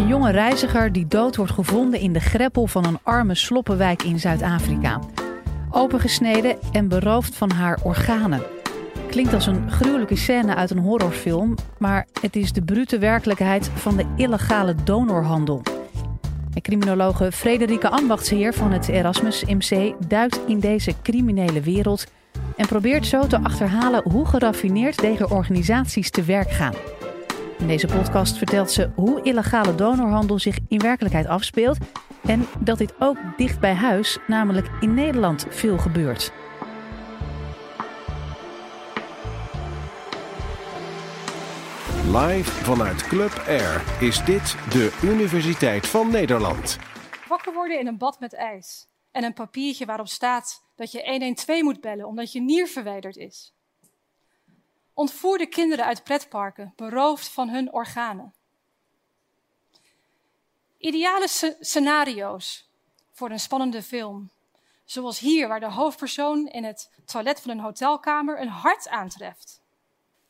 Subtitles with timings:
[0.00, 4.18] een jonge reiziger die dood wordt gevonden in de greppel van een arme sloppenwijk in
[4.18, 5.00] Zuid-Afrika.
[5.70, 8.42] Opengesneden en beroofd van haar organen.
[9.08, 13.96] Klinkt als een gruwelijke scène uit een horrorfilm, maar het is de brute werkelijkheid van
[13.96, 15.62] de illegale donorhandel.
[16.54, 22.06] En criminologe Frederike Ambachtsheer van het Erasmus MC duikt in deze criminele wereld
[22.56, 26.74] en probeert zo te achterhalen hoe geraffineerd deze organisaties te werk gaan.
[27.60, 31.78] In deze podcast vertelt ze hoe illegale donorhandel zich in werkelijkheid afspeelt
[32.22, 36.32] en dat dit ook dicht bij huis, namelijk in Nederland, veel gebeurt.
[42.06, 46.78] Live vanuit Club Air is dit de Universiteit van Nederland.
[47.28, 51.62] Wakker worden in een bad met ijs en een papiertje waarop staat dat je 112
[51.62, 53.54] moet bellen omdat je nier verwijderd is.
[54.94, 58.34] Ontvoerde kinderen uit pretparken, beroofd van hun organen.
[60.78, 61.26] Ideale
[61.60, 62.68] scenario's
[63.12, 64.30] voor een spannende film.
[64.84, 69.60] Zoals hier, waar de hoofdpersoon in het toilet van een hotelkamer een hart aantreft.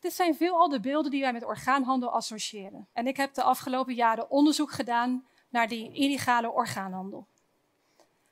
[0.01, 2.89] Dit zijn veelal de beelden die wij met orgaanhandel associëren.
[2.93, 7.27] En ik heb de afgelopen jaren onderzoek gedaan naar die illegale orgaanhandel.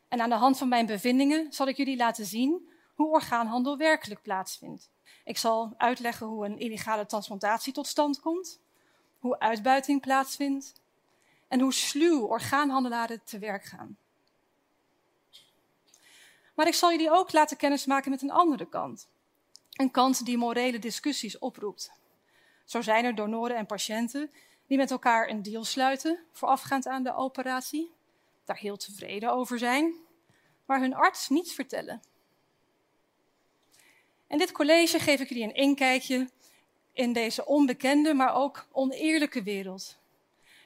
[0.08, 4.22] En aan de hand van mijn bevindingen zal ik jullie laten zien hoe orgaanhandel werkelijk
[4.22, 4.90] plaatsvindt.
[5.24, 8.60] Ik zal uitleggen hoe een illegale transplantatie tot stand komt,
[9.18, 10.80] hoe uitbuiting plaatsvindt
[11.48, 13.96] en hoe sluw orgaanhandelaren te werk gaan.
[16.54, 19.08] Maar ik zal jullie ook laten kennismaken met een andere kant.
[19.72, 21.92] Een kant die morele discussies oproept.
[22.64, 24.30] Zo zijn er donoren en patiënten
[24.66, 27.92] die met elkaar een deal sluiten voorafgaand aan de operatie,
[28.44, 29.94] daar heel tevreden over zijn,
[30.66, 32.02] maar hun arts niets vertellen.
[34.28, 36.28] In dit college geef ik jullie een inkijkje
[36.92, 39.96] in deze onbekende, maar ook oneerlijke wereld.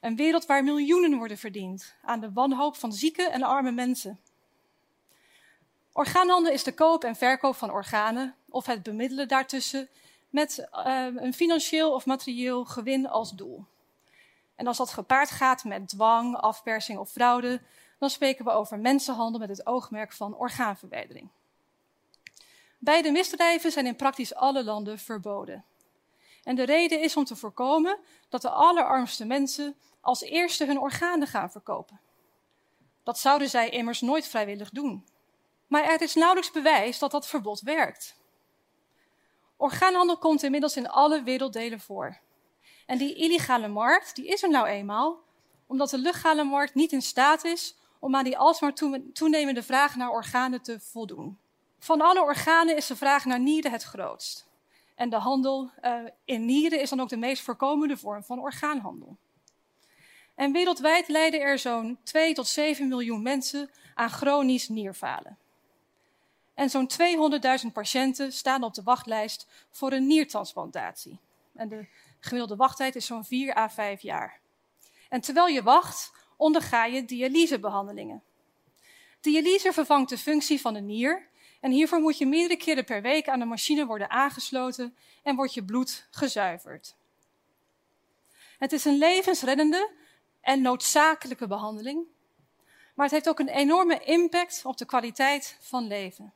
[0.01, 4.21] Een wereld waar miljoenen worden verdiend aan de wanhoop van zieke en arme mensen.
[5.93, 9.89] Orgaanhandel is de koop en verkoop van organen of het bemiddelen daartussen
[10.31, 13.65] met uh, een financieel of materieel gewin als doel.
[14.55, 17.61] En als dat gepaard gaat met dwang, afpersing of fraude,
[17.99, 21.29] dan spreken we over mensenhandel met het oogmerk van orgaanverwijdering.
[22.85, 25.65] Beide misdrijven zijn in praktisch alle landen verboden.
[26.43, 27.99] En de reden is om te voorkomen
[28.29, 32.01] dat de allerarmste mensen als eerste hun organen gaan verkopen.
[33.03, 35.07] Dat zouden zij immers nooit vrijwillig doen.
[35.67, 38.17] Maar er is nauwelijks bewijs dat dat verbod werkt.
[39.57, 42.19] Orgaanhandel komt inmiddels in alle werelddelen voor.
[42.87, 45.23] En die illegale markt, die is er nou eenmaal,
[45.67, 48.75] omdat de legale markt niet in staat is om aan die alsmaar
[49.13, 51.41] toenemende vraag naar organen te voldoen.
[51.83, 54.47] Van alle organen is de vraag naar nieren het grootst.
[54.95, 59.17] En de handel uh, in nieren is dan ook de meest voorkomende vorm van orgaanhandel.
[60.35, 65.39] En wereldwijd lijden er zo'n 2 tot 7 miljoen mensen aan chronisch nierfalen.
[66.55, 66.91] En zo'n
[67.65, 71.19] 200.000 patiënten staan op de wachtlijst voor een niertransplantatie.
[71.55, 71.87] En de
[72.21, 74.41] gemiddelde wachttijd is zo'n 4 à 5 jaar.
[75.09, 78.23] En terwijl je wacht, onderga je dialysebehandelingen.
[79.21, 81.31] Dialyse vervangt de functie van de nier
[81.63, 85.55] en hiervoor moet je meerdere keren per week aan de machine worden aangesloten en wordt
[85.55, 86.97] je bloed gezuiverd.
[88.59, 89.91] Het is een levensreddende
[90.41, 92.07] en noodzakelijke behandeling,
[92.95, 96.33] maar het heeft ook een enorme impact op de kwaliteit van leven.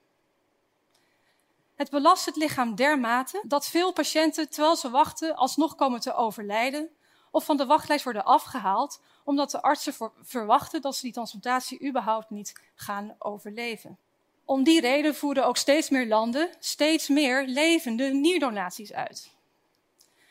[1.75, 6.91] Het belast het lichaam dermate dat veel patiënten, terwijl ze wachten, alsnog komen te overlijden
[7.31, 12.31] of van de wachtlijst worden afgehaald, omdat de artsen verwachten dat ze die transplantatie überhaupt
[12.31, 13.99] niet gaan overleven.
[14.47, 19.31] Om die reden voeren ook steeds meer landen steeds meer levende nierdonaties uit.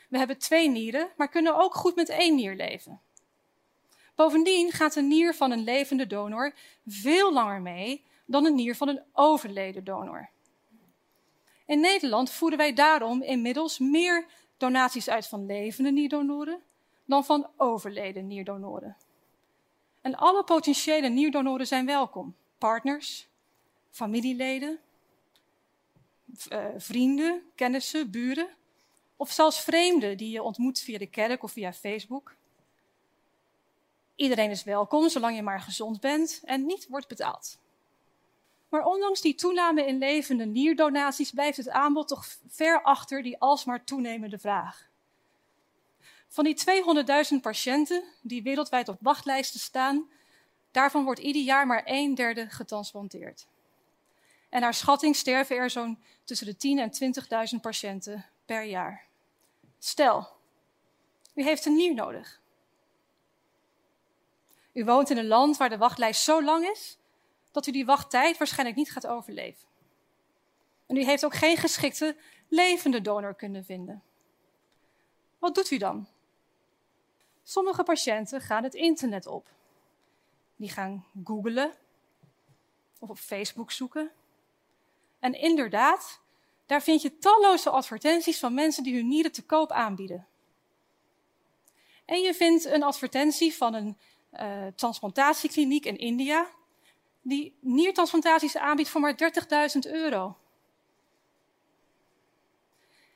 [0.08, 3.00] We hebben twee nieren, maar kunnen ook goed met één nier leven.
[4.14, 6.54] Bovendien gaat een nier van een levende donor
[6.86, 10.28] veel langer mee dan een nier van een overleden donor.
[11.66, 14.26] In Nederland voeren wij daarom inmiddels meer
[14.56, 16.62] donaties uit van levende nierdonoren
[17.04, 18.96] dan van overleden nierdonoren.
[20.00, 22.34] En alle potentiële nierdonoren zijn welkom.
[22.58, 23.28] Partners,
[23.96, 24.78] familieleden,
[26.52, 28.48] uh, vrienden, kennissen, buren.
[29.16, 32.34] Of zelfs vreemden die je ontmoet via de kerk of via Facebook.
[34.14, 37.58] Iedereen is welkom, zolang je maar gezond bent en niet wordt betaald.
[38.68, 43.84] Maar ondanks die toename in levende nierdonaties blijft het aanbod toch ver achter die alsmaar
[43.84, 44.88] toenemende vraag.
[46.28, 46.56] Van die
[47.34, 50.10] 200.000 patiënten die wereldwijd op wachtlijsten staan,
[50.70, 53.46] daarvan wordt ieder jaar maar een derde getransplanteerd.
[54.48, 57.14] En naar schatting sterven er zo'n tussen de 10 en
[57.54, 59.06] 20.000 patiënten per jaar.
[59.78, 60.28] Stel,
[61.34, 62.40] u heeft een nier nodig.
[64.72, 66.98] U woont in een land waar de wachtlijst zo lang is
[67.50, 69.68] dat u die wachttijd waarschijnlijk niet gaat overleven.
[70.86, 72.16] En u heeft ook geen geschikte
[72.48, 74.02] levende donor kunnen vinden.
[75.38, 76.08] Wat doet u dan?
[77.42, 79.48] Sommige patiënten gaan het internet op.
[80.56, 81.74] Die gaan googlen
[82.98, 84.10] of op Facebook zoeken.
[85.26, 86.20] En inderdaad,
[86.66, 90.26] daar vind je talloze advertenties van mensen die hun nieren te koop aanbieden.
[92.04, 93.98] En je vindt een advertentie van een
[94.32, 96.50] uh, transplantatiekliniek in India,
[97.22, 99.32] die niertransplantaties aanbiedt voor maar
[99.76, 100.36] 30.000 euro.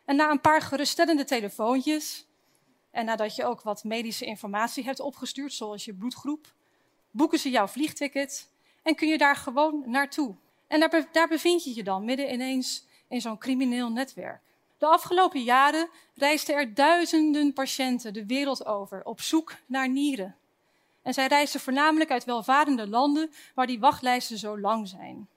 [0.04, 2.26] En na een paar geruststellende telefoontjes
[2.90, 6.54] en nadat je ook wat medische informatie hebt opgestuurd, zoals je bloedgroep,
[7.10, 8.50] boeken ze jouw vliegticket
[8.82, 10.36] en kun je daar gewoon naartoe.
[10.70, 14.40] En daar, daar bevind je je dan midden ineens in zo'n crimineel netwerk.
[14.78, 20.36] De afgelopen jaren reisden er duizenden patiënten de wereld over op zoek naar nieren.
[21.02, 25.28] En zij reisden voornamelijk uit welvarende landen waar die wachtlijsten zo lang zijn.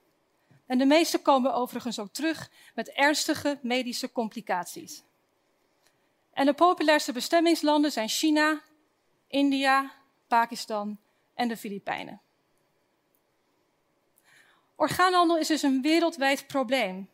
[0.66, 5.04] En de meeste komen overigens ook terug met ernstige medische complicaties.
[6.34, 8.62] En de populairste bestemmingslanden zijn China,
[9.28, 9.92] India,
[10.28, 10.98] Pakistan
[11.34, 12.22] en de Filipijnen.
[14.76, 17.10] Orgaanhandel is dus een wereldwijd probleem.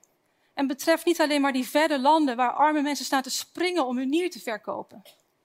[0.53, 3.97] En betreft niet alleen maar die verre landen waar arme mensen staan te springen om
[3.97, 5.01] hun nier te verkopen.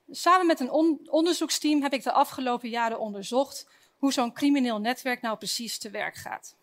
[0.09, 0.71] Samen met een
[1.09, 3.67] onderzoeksteam heb ik de afgelopen jaren onderzocht
[3.97, 6.55] hoe zo'n crimineel netwerk nou precies te werk gaat.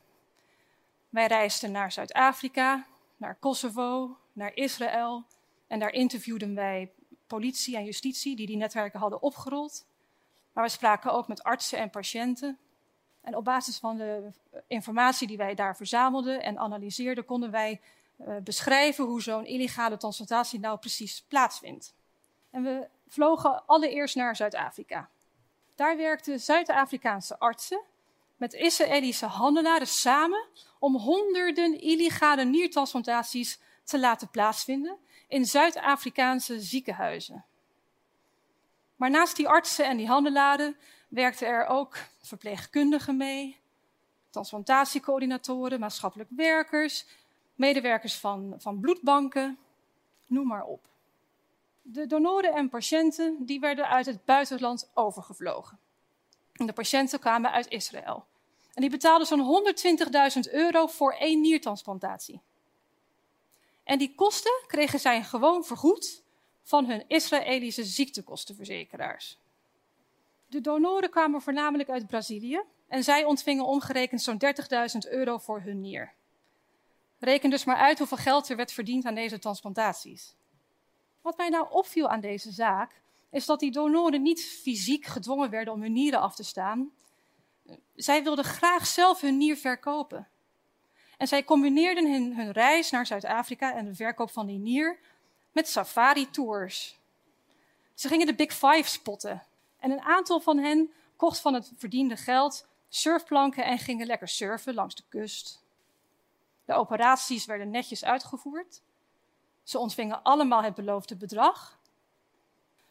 [1.08, 5.24] Wij reisden naar Zuid-Afrika, naar Kosovo, naar Israël
[5.66, 6.92] en daar interviewden wij
[7.26, 9.86] politie en justitie die die netwerken hadden opgerold.
[10.52, 12.58] Maar we spraken ook met artsen en patiënten.
[13.22, 14.30] En op basis van de
[14.66, 17.80] informatie die wij daar verzamelden en analyseerden, konden wij
[18.18, 21.94] uh, beschrijven hoe zo'n illegale transplantatie nou precies plaatsvindt.
[22.50, 25.08] En we vlogen allereerst naar Zuid-Afrika.
[25.74, 27.82] Daar werkten Zuid-Afrikaanse artsen
[28.36, 30.48] met Israëlische handelaren samen
[30.78, 34.98] om honderden illegale niertransplantaties te laten plaatsvinden
[35.28, 37.44] in Zuid-Afrikaanse ziekenhuizen.
[38.96, 40.76] Maar naast die artsen en die handelaren
[41.12, 43.56] werkten er ook verpleegkundigen mee,
[44.30, 47.06] transplantatiecoördinatoren, maatschappelijk werkers,
[47.54, 49.58] medewerkers van, van bloedbanken,
[50.26, 50.88] noem maar op.
[51.82, 55.78] De donoren en patiënten die werden uit het buitenland overgevlogen.
[56.52, 58.24] En de patiënten kwamen uit Israël.
[58.74, 59.74] En die betaalden zo'n
[60.46, 62.40] 120.000 euro voor één niertransplantatie.
[63.84, 66.22] En die kosten kregen zij gewoon vergoed
[66.62, 69.40] van hun Israëlische ziektekostenverzekeraars.
[70.52, 74.40] De donoren kwamen voornamelijk uit Brazilië en zij ontvingen omgerekend zo'n
[75.04, 76.12] 30.000 euro voor hun nier.
[77.18, 80.34] Reken dus maar uit hoeveel geld er werd verdiend aan deze transplantaties.
[81.20, 83.00] Wat mij nou opviel aan deze zaak,
[83.30, 86.90] is dat die donoren niet fysiek gedwongen werden om hun nieren af te staan.
[87.94, 90.28] Zij wilden graag zelf hun nier verkopen.
[91.16, 94.98] En zij combineerden hun, hun reis naar Zuid-Afrika en de verkoop van die nier
[95.52, 96.98] met safari-tours.
[97.94, 99.42] Ze gingen de Big Five spotten.
[99.82, 104.74] En een aantal van hen kocht van het verdiende geld surfplanken en gingen lekker surfen
[104.74, 105.64] langs de kust.
[106.64, 108.82] De operaties werden netjes uitgevoerd.
[109.62, 111.78] Ze ontvingen allemaal het beloofde bedrag.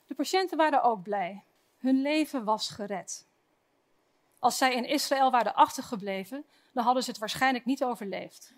[0.08, 1.44] De patiënten waren ook blij.
[1.78, 3.26] Hun leven was gered.
[4.40, 8.54] Als zij in Israël waren achtergebleven, dan hadden ze het waarschijnlijk niet overleefd.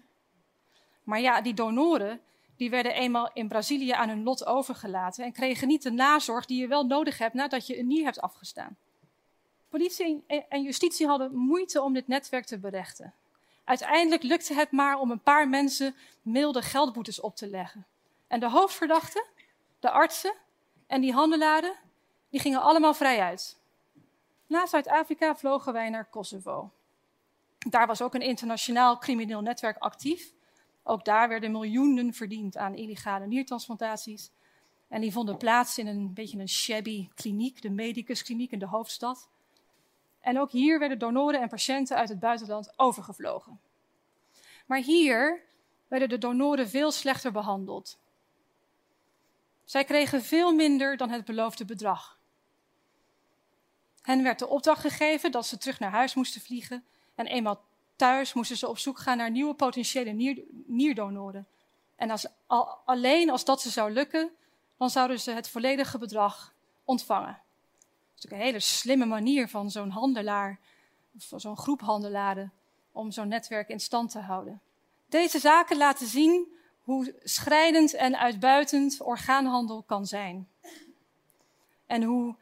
[1.04, 2.22] Maar ja, die donoren,
[2.58, 6.62] die werden eenmaal in Brazilië aan hun lot overgelaten en kregen niet de nazorg die
[6.62, 8.78] je wel nodig hebt nadat je een nier hebt afgestaan.
[9.70, 13.14] Politie en justitie hadden moeite om dit netwerk te berechten.
[13.64, 17.86] Uiteindelijk lukte het maar om een paar mensen milde geldboetes op te leggen.
[18.28, 19.26] En de hoofdverdachten,
[19.80, 20.34] de artsen
[20.88, 21.76] en die handelaren,
[22.30, 23.58] die gingen allemaal vrij uit.
[24.48, 26.72] Na Zuid-Afrika vlogen wij naar Kosovo.
[27.70, 30.34] Daar was ook een internationaal crimineel netwerk actief.
[30.84, 34.32] Ook daar werden miljoenen verdiend aan illegale niertransplantaties.
[34.88, 38.68] En die vonden plaats in een beetje een shabby kliniek, de Medicus Kliniek in de
[38.68, 39.30] hoofdstad.
[40.20, 43.60] En ook hier werden donoren en patiënten uit het buitenland overgevlogen.
[44.66, 45.42] Maar hier
[45.88, 48.00] werden de donoren veel slechter behandeld.
[49.64, 52.20] Zij kregen veel minder dan het beloofde bedrag.
[54.02, 56.86] Hen werd de opdracht gegeven dat ze terug naar huis moesten vliegen
[57.16, 57.64] en eenmaal
[58.04, 61.48] thuis moesten ze op zoek gaan naar nieuwe potentiële nier, nierdonoren.
[61.96, 64.32] En als, al, alleen als dat ze zou lukken,
[64.78, 67.34] dan zouden ze het volledige bedrag ontvangen.
[67.34, 70.60] Dat is natuurlijk een hele slimme manier van zo'n handelaar,
[71.16, 72.54] of van zo'n groep handelaren,
[72.92, 74.62] om zo'n netwerk in stand te houden.
[75.10, 76.48] Deze zaken laten zien
[76.82, 80.48] hoe schrijdend en uitbuitend orgaanhandel kan zijn.
[81.86, 82.36] En hoe,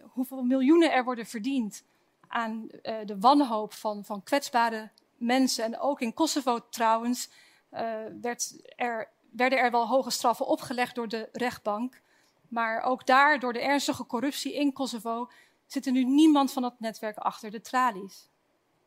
[0.00, 1.84] hoeveel miljoenen er worden verdiend
[2.28, 5.64] aan uh, de wanhoop van, van kwetsbare mensen.
[5.64, 7.28] En ook in Kosovo trouwens
[7.72, 7.80] uh,
[8.20, 12.00] werd er, werden er wel hoge straffen opgelegd door de rechtbank.
[12.48, 15.30] Maar ook daar, door de ernstige corruptie in Kosovo,
[15.66, 18.28] zit er nu niemand van dat netwerk achter de tralies.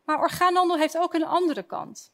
[0.03, 2.11] Maar orgaanhandel heeft ook een andere kant.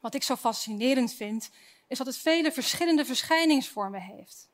[0.00, 1.50] Wat ik zo fascinerend vind,
[1.88, 4.48] is dat het vele verschillende verschijningsvormen heeft.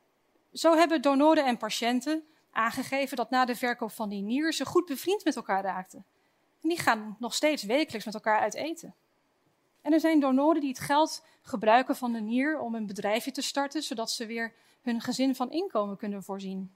[0.53, 4.85] Zo hebben donoren en patiënten aangegeven dat na de verkoop van die nier ze goed
[4.85, 6.05] bevriend met elkaar raakten.
[6.61, 8.95] En die gaan nog steeds wekelijks met elkaar uit eten.
[9.81, 13.41] En er zijn donoren die het geld gebruiken van de nier om een bedrijfje te
[13.41, 16.75] starten, zodat ze weer hun gezin van inkomen kunnen voorzien.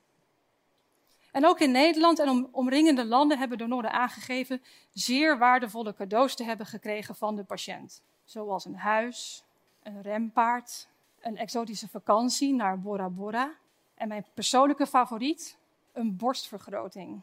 [1.31, 4.61] En ook in Nederland en omringende landen hebben donoren aangegeven
[4.93, 8.01] zeer waardevolle cadeaus te hebben gekregen van de patiënt.
[8.23, 9.43] Zoals een huis,
[9.83, 10.87] een rempaard,
[11.19, 13.53] een exotische vakantie naar Bora Bora.
[13.95, 15.57] En mijn persoonlijke favoriet,
[15.91, 17.21] een borstvergroting.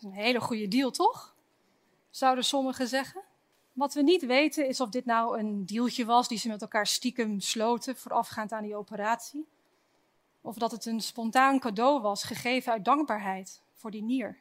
[0.00, 1.34] Een hele goede deal, toch?
[2.10, 3.22] Zouden sommigen zeggen.
[3.72, 6.86] Wat we niet weten is of dit nou een dealtje was die ze met elkaar
[6.86, 9.46] stiekem sloten voorafgaand aan die operatie.
[10.40, 14.38] Of dat het een spontaan cadeau was gegeven uit dankbaarheid voor die nier.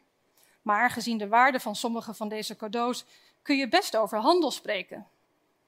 [0.62, 3.06] Maar gezien de waarde van sommige van deze cadeaus
[3.42, 5.08] kun je best over handel spreken.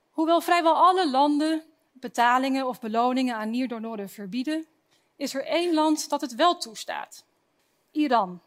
[0.10, 4.66] Hoewel vrijwel alle landen betalingen of beloningen aan nierdonoren verbieden,
[5.16, 7.26] is er één land dat het wel toestaat:
[7.92, 8.42] Iran.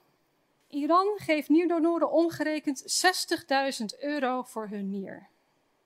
[0.71, 3.05] Iran geeft nierdonoren omgerekend
[3.83, 5.29] 60.000 euro voor hun nier.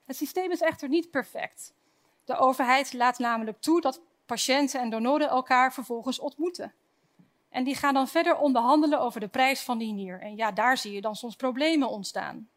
[0.05, 1.73] Het systeem is echter niet perfect.
[2.25, 6.73] De overheid laat namelijk toe dat patiënten en donoren elkaar vervolgens ontmoeten.
[7.49, 10.21] En die gaan dan verder onderhandelen over de prijs van die nier.
[10.21, 12.49] En ja, daar zie je dan soms problemen ontstaan.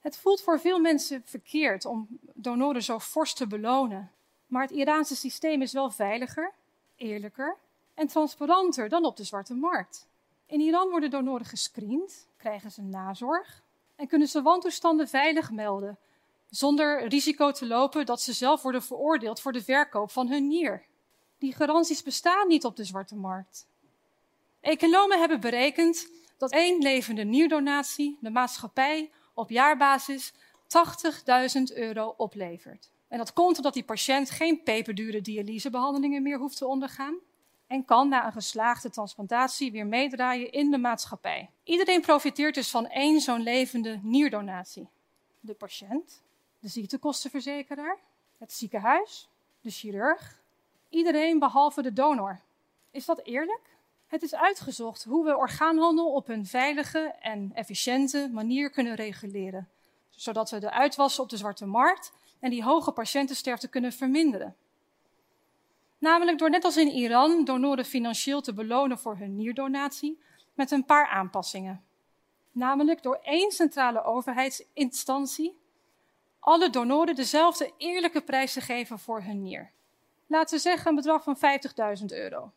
[0.00, 4.12] Het voelt voor veel mensen verkeerd om donoren zo fors te belonen.
[4.46, 6.52] Maar het Iraanse systeem is wel veiliger,
[6.96, 7.56] eerlijker
[7.94, 10.06] en transparanter dan op de zwarte markt.
[10.48, 13.62] In Iran worden donoren gescreend, krijgen ze nazorg
[13.96, 15.98] en kunnen ze wantoestanden veilig melden,
[16.50, 20.86] zonder risico te lopen dat ze zelf worden veroordeeld voor de verkoop van hun nier.
[21.38, 23.66] Die garanties bestaan niet op de zwarte markt.
[24.60, 32.90] Economen hebben berekend dat één levende nierdonatie de maatschappij op jaarbasis 80.000 euro oplevert.
[33.08, 37.18] En dat komt omdat die patiënt geen peperdure dialysebehandelingen meer hoeft te ondergaan
[37.68, 41.50] en kan na een geslaagde transplantatie weer meedraaien in de maatschappij.
[41.64, 44.88] Iedereen profiteert dus van één zo'n levende nierdonatie.
[45.40, 46.22] De patiënt,
[46.58, 47.98] de ziektekostenverzekeraar,
[48.38, 49.28] het ziekenhuis,
[49.60, 50.40] de chirurg,
[50.88, 52.40] iedereen behalve de donor.
[52.90, 53.76] Is dat eerlijk?
[54.06, 59.68] Het is uitgezocht hoe we orgaanhandel op een veilige en efficiënte manier kunnen reguleren,
[60.10, 64.56] zodat we de uitwassen op de zwarte markt en die hoge patiëntensterfte kunnen verminderen.
[65.98, 70.18] Namelijk door net als in Iran donoren financieel te belonen voor hun nierdonatie
[70.54, 71.84] met een paar aanpassingen.
[72.52, 75.56] Namelijk door één centrale overheidsinstantie
[76.38, 79.70] alle donoren dezelfde eerlijke prijs te geven voor hun nier.
[80.26, 81.36] Laten we zeggen een bedrag van
[82.00, 82.52] 50.000 euro.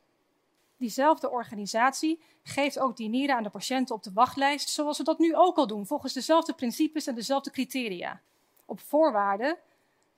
[0.77, 5.19] Diezelfde organisatie geeft ook die nieren aan de patiënten op de wachtlijst, zoals we dat
[5.19, 8.21] nu ook al doen, volgens dezelfde principes en dezelfde criteria.
[8.65, 9.59] Op voorwaarde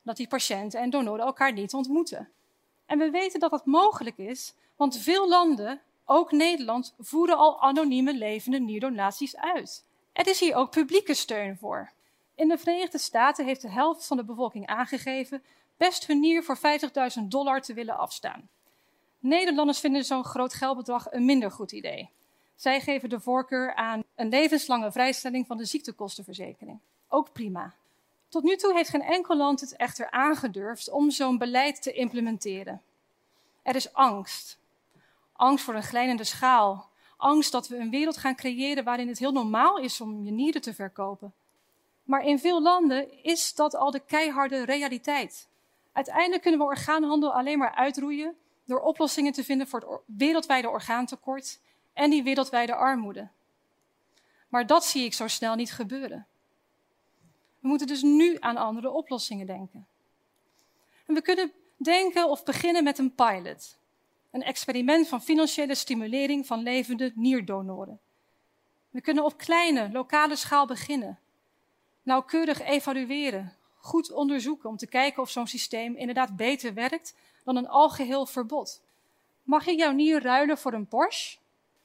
[0.02, 2.28] dat die patiënten en donoren elkaar niet ontmoeten.
[2.86, 8.14] En we weten dat dat mogelijk is, want veel landen, ook Nederland, voeren al anonieme
[8.14, 9.84] levende nierdonaties uit.
[10.12, 11.92] Er is hier ook publieke steun voor.
[12.34, 15.42] In de Verenigde Staten heeft de helft van de bevolking aangegeven
[15.76, 16.58] best hun nier voor
[17.18, 18.48] 50.000 dollar te willen afstaan.
[19.18, 22.10] Nederlanders vinden zo'n groot geldbedrag een minder goed idee.
[22.54, 26.78] Zij geven de voorkeur aan een levenslange vrijstelling van de ziektekostenverzekering.
[27.08, 27.74] Ook prima.
[28.34, 32.82] Tot nu toe heeft geen enkel land het echter aangedurfd om zo'n beleid te implementeren.
[33.62, 34.58] Er is angst.
[35.32, 36.88] Angst voor een glijdende schaal.
[37.16, 40.60] Angst dat we een wereld gaan creëren waarin het heel normaal is om je nieren
[40.60, 41.32] te verkopen.
[42.04, 45.48] Maar in veel landen is dat al de keiharde realiteit.
[45.92, 51.58] Uiteindelijk kunnen we orgaanhandel alleen maar uitroeien door oplossingen te vinden voor het wereldwijde orgaantekort
[51.92, 53.28] en die wereldwijde armoede.
[54.48, 56.26] Maar dat zie ik zo snel niet gebeuren.
[57.64, 59.86] We moeten dus nu aan andere oplossingen denken.
[61.06, 63.78] En we kunnen denken of beginnen met een pilot.
[64.30, 68.00] Een experiment van financiële stimulering van levende nierdonoren.
[68.90, 71.18] We kunnen op kleine, lokale schaal beginnen.
[72.02, 77.68] Nauwkeurig evalueren, goed onderzoeken om te kijken of zo'n systeem inderdaad beter werkt dan een
[77.68, 78.82] algeheel verbod.
[79.42, 81.38] Mag je jouw nier ruilen voor een Porsche?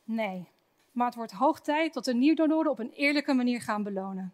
[0.04, 0.48] Nee.
[0.92, 4.34] Maar het wordt hoog tijd dat de nierdonoren op een eerlijke manier gaan belonen.